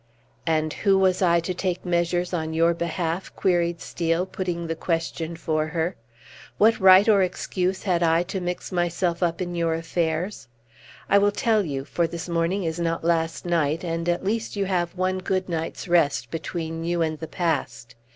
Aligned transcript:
"And 0.47 0.73
who 0.73 0.97
was 0.97 1.21
I 1.21 1.39
to 1.41 1.53
take 1.53 1.85
measures 1.85 2.33
on 2.33 2.55
your 2.55 2.73
behalf?" 2.73 3.31
queried 3.35 3.79
Steel, 3.81 4.25
putting 4.25 4.65
the 4.65 4.75
question 4.75 5.35
for 5.35 5.67
her. 5.67 5.95
"What 6.57 6.79
right 6.79 7.07
or 7.07 7.21
excuse 7.21 7.83
had 7.83 8.01
I 8.01 8.23
to 8.23 8.41
mix 8.41 8.71
myself 8.71 9.21
up 9.21 9.43
in 9.43 9.53
your 9.53 9.75
affairs? 9.75 10.47
I 11.07 11.19
will 11.19 11.31
tell 11.31 11.63
you, 11.63 11.85
for 11.85 12.07
this 12.07 12.27
morning 12.27 12.63
is 12.63 12.79
not 12.79 13.03
last 13.03 13.45
night, 13.45 13.83
and 13.83 14.09
at 14.09 14.25
least 14.25 14.55
you 14.55 14.65
have 14.65 14.95
one 14.95 15.19
good 15.19 15.47
night's 15.47 15.87
rest 15.87 16.31
between 16.31 16.83
you 16.83 17.03
and 17.03 17.19
the 17.19 17.27
past. 17.27 17.93